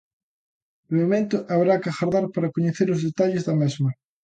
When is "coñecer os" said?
2.55-3.03